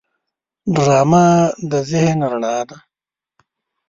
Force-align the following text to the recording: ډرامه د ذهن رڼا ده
ډرامه 0.75 1.25
د 1.69 1.71
ذهن 1.89 2.19
رڼا 2.31 2.57
ده 2.69 2.77